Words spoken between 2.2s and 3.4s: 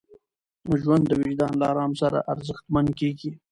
ارزښتمن کېږي.